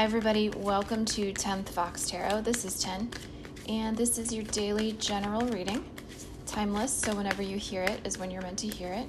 [0.00, 0.48] Hi, everybody.
[0.48, 2.40] Welcome to 10th Fox Tarot.
[2.40, 3.10] This is 10,
[3.68, 5.84] and this is your daily general reading.
[6.46, 9.06] Timeless, so whenever you hear it is when you're meant to hear it.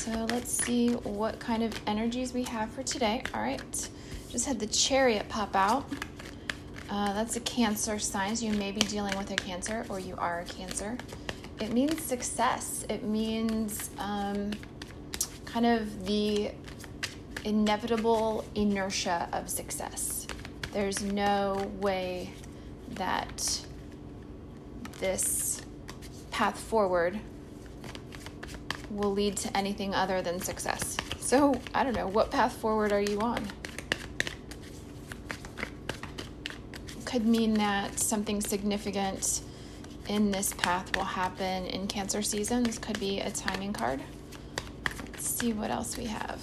[0.00, 3.24] So let's see what kind of energies we have for today.
[3.34, 3.88] All right,
[4.30, 5.84] just had the chariot pop out.
[6.88, 10.14] Uh, that's a Cancer sign, so you may be dealing with a Cancer or you
[10.16, 10.96] are a Cancer.
[11.60, 14.52] It means success, it means um,
[15.44, 16.52] kind of the
[17.44, 20.26] inevitable inertia of success.
[20.72, 22.30] There's no way
[22.94, 23.60] that
[24.98, 25.62] this
[26.30, 27.18] path forward
[28.90, 30.96] will lead to anything other than success.
[31.20, 33.46] So, I don't know, what path forward are you on?
[37.04, 39.42] Could mean that something significant
[40.08, 42.64] in this path will happen in Cancer season.
[42.64, 44.02] This could be a timing card.
[45.12, 46.40] Let's see what else we have.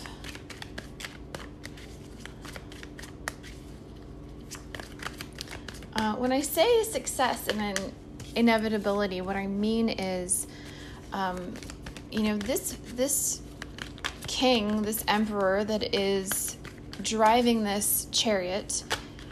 [6.01, 7.93] Uh, when I say success and an
[8.35, 10.47] inevitability, what I mean is,
[11.13, 11.53] um,
[12.11, 13.43] you know, this this
[14.25, 16.57] king, this emperor that is
[17.03, 18.83] driving this chariot,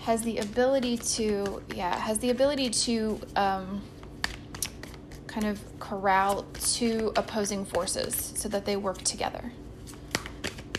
[0.01, 3.81] has the ability to, yeah, has the ability to um,
[5.25, 9.51] kind of corral two opposing forces so that they work together.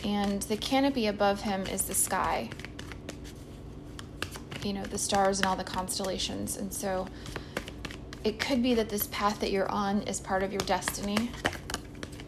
[0.04, 2.48] And the canopy above him is the sky
[4.64, 6.56] you know, the stars and all the constellations.
[6.56, 7.06] And so
[8.24, 11.30] it could be that this path that you're on is part of your destiny.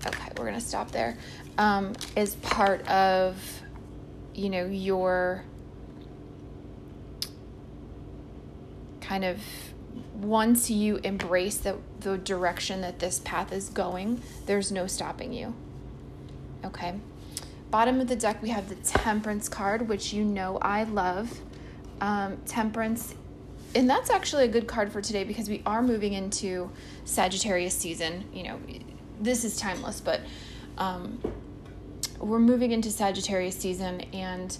[0.06, 1.16] Okay, we're going to stop there.
[1.58, 3.62] Um, is part of,
[4.34, 5.44] you know, your
[9.00, 9.38] kind of
[10.14, 15.54] once you embrace the, the direction that this path is going, there's no stopping you.
[16.64, 16.94] Okay.
[17.70, 21.40] Bottom of the deck, we have the Temperance card, which you know I love
[22.02, 23.14] um, temperance
[23.74, 26.70] and that's actually a good card for today because we are moving into
[27.04, 28.28] Sagittarius season.
[28.32, 28.58] You know,
[29.20, 30.20] this is timeless, but
[30.76, 31.20] um,
[32.18, 34.02] we're moving into Sagittarius season.
[34.12, 34.56] And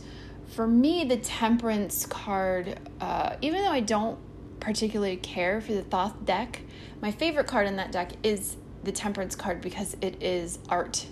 [0.49, 4.19] for me, the temperance card, uh, even though I don't
[4.61, 6.63] particularly care for the Thoth deck,
[7.03, 11.07] my favorite card in that deck is the temperance card because it is art.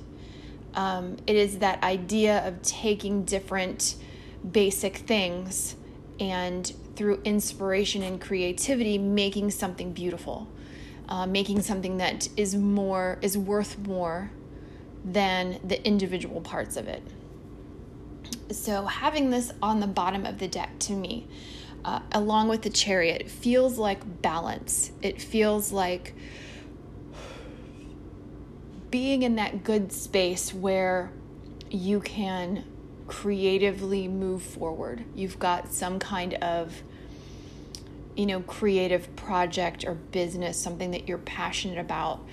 [0.75, 3.97] Um, it is that idea of taking different
[4.51, 5.77] basic things
[6.21, 10.47] and through inspiration and creativity, making something beautiful,
[11.09, 14.31] uh, making something that is more, is worth more
[15.05, 17.03] than the individual parts of it.
[18.53, 21.27] So, having this on the bottom of the deck to me,
[21.85, 24.93] uh, along with the chariot, feels like balance.
[25.01, 26.15] It feels like
[28.91, 31.13] being in that good space where
[31.71, 32.65] you can
[33.11, 35.05] creatively move forward.
[35.17, 36.83] You've got some kind of
[38.17, 42.25] you know creative project or business, something that you're passionate about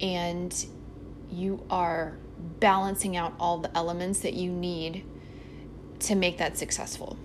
[0.00, 0.66] and
[1.30, 2.16] you are
[2.58, 5.04] balancing out all the elements that you need
[6.00, 7.16] to make that successful.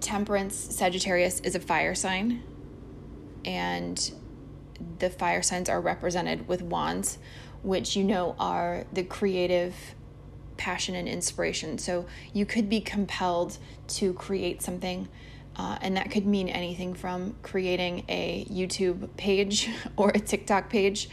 [0.00, 2.42] Temperance Sagittarius is a fire sign,
[3.44, 4.12] and
[5.00, 7.18] the fire signs are represented with wands,
[7.62, 9.74] which you know are the creative
[10.56, 11.78] passion and inspiration.
[11.78, 13.58] So you could be compelled
[13.88, 15.08] to create something.
[15.56, 21.08] Uh, and that could mean anything from creating a YouTube page or a TikTok page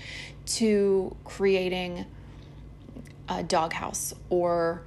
[0.45, 2.05] to creating
[3.27, 4.83] a doghouse or,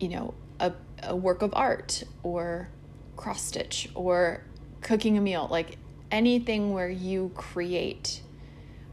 [0.00, 0.72] you know, a,
[1.02, 2.68] a work of art or
[3.16, 4.42] cross stitch or
[4.80, 5.46] cooking a meal.
[5.50, 5.78] Like
[6.10, 8.22] anything where you create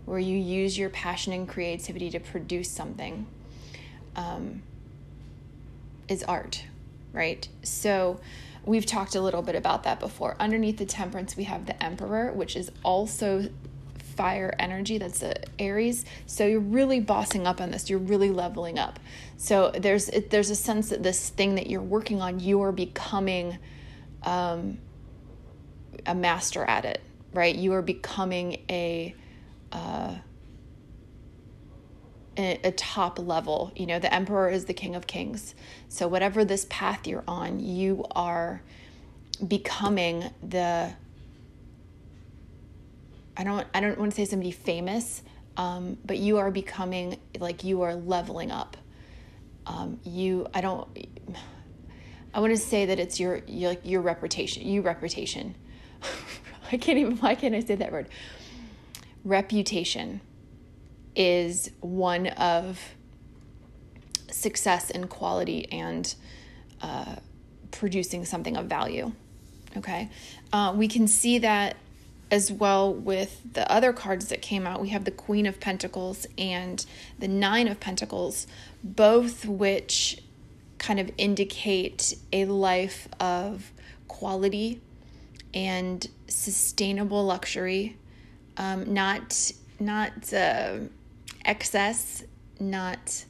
[0.06, 3.26] where you use your passion and creativity to produce something
[4.16, 4.62] um,
[6.08, 6.64] is art,
[7.14, 7.48] right?
[7.64, 8.20] So
[8.66, 10.36] we've talked a little bit about that before.
[10.40, 13.50] Underneath the temperance, we have the emperor, which is also
[14.12, 18.78] fire energy that's a aries so you're really bossing up on this you're really leveling
[18.78, 19.00] up
[19.38, 23.58] so there's there's a sense that this thing that you're working on you're becoming
[24.24, 24.78] um,
[26.06, 27.02] a master at it
[27.34, 29.16] right you are becoming a
[29.72, 30.16] uh,
[32.38, 33.72] a top level.
[33.76, 35.54] You know, the emperor is the king of kings.
[35.90, 38.62] So whatever this path you're on, you are
[39.48, 40.94] becoming the
[43.36, 45.24] I don't I don't want to say somebody famous,
[45.58, 48.78] um, but you are becoming like you are leveling up.
[49.66, 50.88] Um, you I don't
[52.34, 54.66] I want to say that it's your your, your reputation.
[54.66, 55.56] You reputation.
[56.72, 58.10] I can't even why can't I say that word?
[59.24, 60.22] Reputation
[61.16, 62.80] is one of
[64.30, 66.16] success and quality and
[66.82, 67.16] uh,
[67.72, 69.12] producing something of value.
[69.78, 70.10] Okay.
[70.52, 71.76] Uh, we can see that
[72.30, 74.82] as well with the other cards that came out.
[74.82, 76.86] We have the Queen of Pentacles and
[77.20, 78.48] the Nine of Pentacles,
[78.84, 80.24] both which
[80.78, 83.72] kind of indicate a life of
[84.08, 84.82] quality
[85.54, 87.98] and sustainable luxury,
[88.58, 90.80] um, not not uh,
[91.46, 92.24] excess,
[92.60, 93.26] not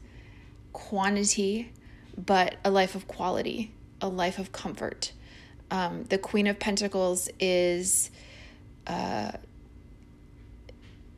[0.74, 1.72] quantity,
[2.18, 3.72] but a life of quality,
[4.02, 5.14] a life of comfort.
[5.70, 8.12] Um, the Queen of Pentacles is
[8.88, 9.32] uh,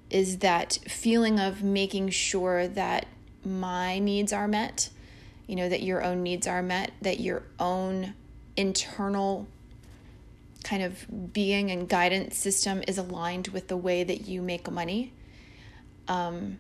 [0.10, 3.08] is that feeling of making sure that
[3.44, 4.90] my needs are met,
[5.48, 8.14] you know, that your own needs are met, that your own
[8.56, 9.48] internal
[10.74, 15.14] kind of being and guidance system is aligned with the way that you make money.
[16.08, 16.58] Um,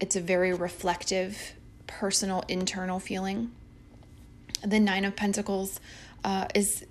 [0.00, 1.54] it's a very reflective,
[1.88, 3.50] personal, internal feeling.
[4.64, 5.80] The Nine of Pentacles
[6.22, 6.86] uh, is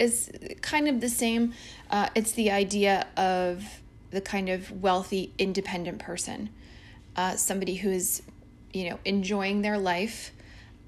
[0.00, 0.32] is
[0.62, 1.54] kind of the same.
[1.92, 3.62] Uh, it's the idea of
[4.10, 6.50] the kind of wealthy, independent person,
[7.14, 8.20] uh, somebody who is,
[8.72, 10.32] you know, enjoying their life.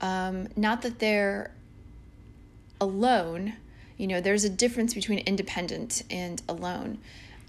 [0.00, 1.52] Um, not that they're
[2.80, 3.52] alone.
[4.00, 6.98] You know, there's a difference between independent and alone.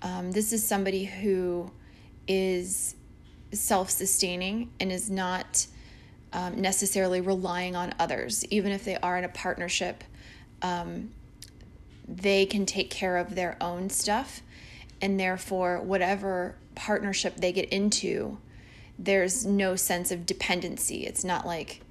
[0.01, 1.71] Um, this is somebody who
[2.27, 2.95] is
[3.53, 5.67] self-sustaining and is not
[6.33, 10.03] um, necessarily relying on others, even if they are in a partnership
[10.61, 11.11] um,
[12.07, 14.41] they can take care of their own stuff.
[15.01, 18.37] And therefore, whatever partnership they get into,
[18.99, 21.05] there's no sense of dependency.
[21.05, 21.81] It's not like,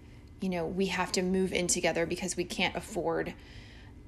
[0.41, 3.35] you know, we have to move in together because we can't afford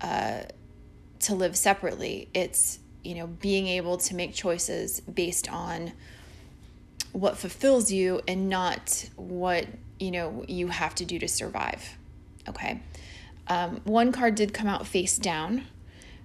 [0.02, 2.28] to live separately.
[2.34, 5.93] It's, you know, being able to make choices based on
[7.12, 9.66] what fulfills you and not what,
[10.00, 11.96] you know, you have to do to survive.
[12.49, 12.81] Okay.
[13.49, 15.66] Um, one card did come out face down.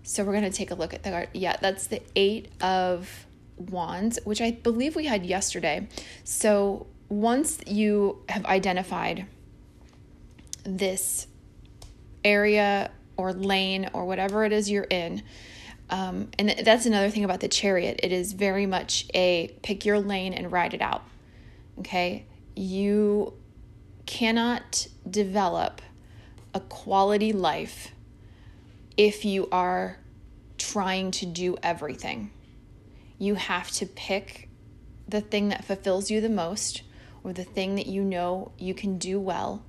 [0.03, 1.29] So we're going to take a look at the card.
[1.33, 3.25] Yeah, that's the Eight of
[3.57, 5.88] Wands, which I believe we had yesterday.
[6.24, 9.25] So once you have identified
[10.63, 11.27] this
[12.24, 15.24] area or lane or whatever it is you're in,
[15.90, 18.00] um, and that's another thing about the chariot.
[18.04, 21.04] It is very much a pick your lane and ride it out.
[21.80, 22.25] Okay.
[22.56, 23.34] You
[24.06, 25.81] cannot develop
[26.54, 27.92] a quality life
[28.98, 30.00] if you are
[30.58, 32.31] trying to do everything.
[33.20, 34.50] You have to pick
[35.08, 36.81] the thing that fulfills you the most
[37.24, 39.63] or the thing that you know you can do well,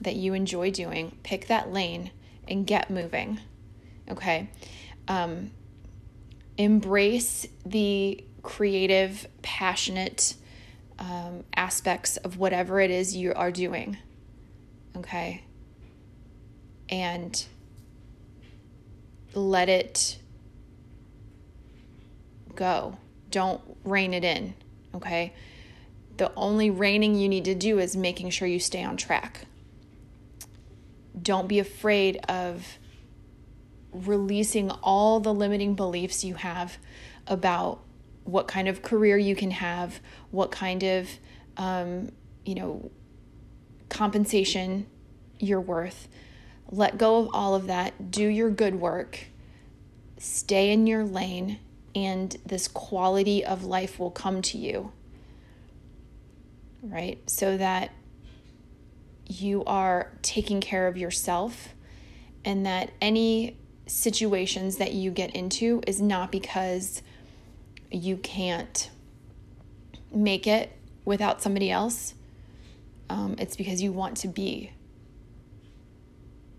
[0.00, 1.16] that you enjoy doing.
[1.22, 2.10] Pick that lane
[2.48, 3.40] and get moving.
[4.10, 4.50] Okay.
[5.06, 5.52] Um,
[6.56, 10.34] embrace the creative, passionate
[10.98, 13.96] um, aspects of whatever it is you are doing.
[14.96, 15.42] Okay
[16.88, 17.44] and
[19.34, 20.18] let it
[22.54, 22.96] go.
[23.30, 24.54] Don't rein it in,
[24.94, 25.34] okay?
[26.16, 29.46] The only reining you need to do is making sure you stay on track.
[31.28, 32.78] Don't be afraid of
[33.92, 36.78] releasing all the limiting beliefs you have
[37.26, 37.80] about
[38.24, 41.08] what kind of career you can have, what kind of,
[41.56, 42.10] um,
[42.44, 42.90] you know,
[43.88, 44.86] compensation
[45.38, 46.08] you're worth
[46.70, 49.26] let go of all of that, do your good work,
[50.18, 51.58] stay in your lane,
[51.94, 54.92] and this quality of life will come to you.
[56.82, 57.18] Right?
[57.28, 57.90] So that
[59.28, 61.68] you are taking care of yourself
[62.44, 63.56] and that any
[63.86, 67.02] situations that you get into is not because
[67.90, 68.90] you can't
[70.12, 70.72] make it
[71.04, 72.14] without somebody else.
[73.10, 74.72] Um, it's because you want to be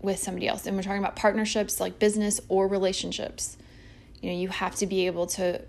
[0.00, 0.66] with somebody else.
[0.66, 3.56] And we're talking about partnerships like business or relationships.
[4.20, 5.62] You know, you have to be able to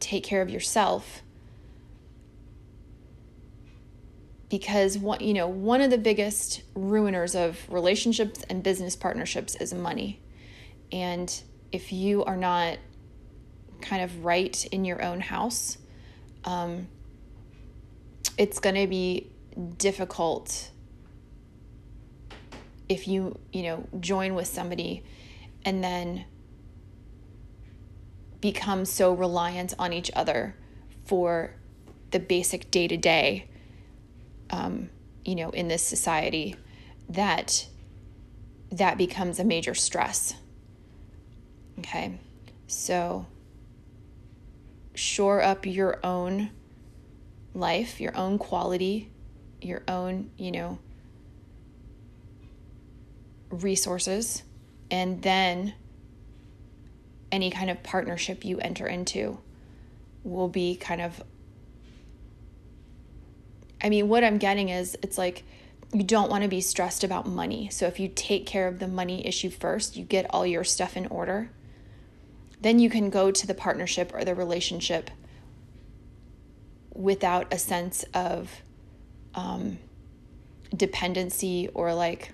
[0.00, 1.22] take care of yourself
[4.52, 9.74] because one you know one of the biggest ruiners of relationships and business partnerships is
[9.74, 10.20] money.
[10.92, 11.42] And
[11.72, 12.76] if you are not
[13.80, 15.78] kind of right in your own house
[16.44, 16.86] um,
[18.36, 19.30] it's going to be
[19.78, 20.70] difficult
[22.88, 25.02] if you, you know, join with somebody
[25.64, 26.24] and then
[28.40, 30.56] become so reliant on each other
[31.04, 31.54] for
[32.10, 33.48] the basic day to day,
[34.52, 34.90] Um,
[35.24, 36.56] you know, in this society,
[37.08, 37.66] that
[38.70, 40.34] that becomes a major stress.
[41.80, 42.18] Okay,
[42.66, 43.26] so
[44.94, 46.50] shore up your own
[47.54, 49.10] life, your own quality,
[49.60, 50.78] your own, you know,
[53.50, 54.42] resources
[54.92, 55.74] and then
[57.32, 59.38] any kind of partnership you enter into
[60.22, 61.22] will be kind of
[63.82, 65.44] I mean, what I'm getting is it's like
[65.92, 67.68] you don't want to be stressed about money.
[67.70, 70.96] So if you take care of the money issue first, you get all your stuff
[70.96, 71.50] in order,
[72.60, 75.10] then you can go to the partnership or the relationship
[76.94, 78.62] without a sense of
[79.34, 79.78] um,
[80.74, 82.32] dependency or like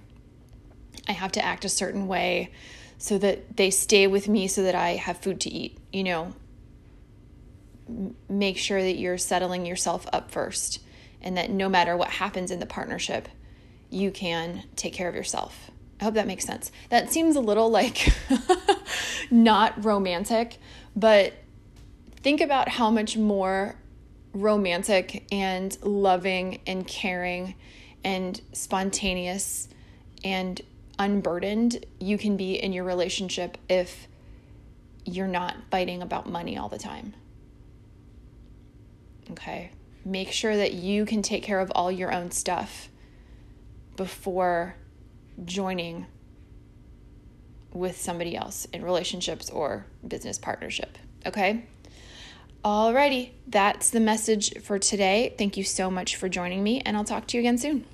[1.08, 2.52] I have to act a certain way
[2.98, 5.78] so that they stay with me so that I have food to eat.
[5.92, 6.34] You know,
[8.28, 10.80] make sure that you're settling yourself up first
[11.22, 13.28] and that no matter what happens in the partnership,
[13.90, 15.70] you can take care of yourself.
[16.00, 16.70] I hope that makes sense.
[16.90, 18.08] That seems a little like
[19.30, 20.58] not romantic,
[20.94, 21.34] but
[22.16, 23.76] think about how much more
[24.32, 27.54] romantic and loving and caring
[28.04, 29.68] and spontaneous
[30.22, 30.60] and
[30.98, 34.06] unburdened you can be in your relationship if
[35.04, 37.14] you're not fighting about money all the time.
[39.30, 39.70] Okay.
[40.04, 42.88] Make sure that you can take care of all your own stuff
[43.96, 44.76] before
[45.44, 46.06] joining
[47.72, 50.98] with somebody else in relationships or business partnership.
[51.26, 51.64] Okay?
[52.64, 55.34] Alrighty, that's the message for today.
[55.38, 57.84] Thank you so much for joining me, and I'll talk to you again soon.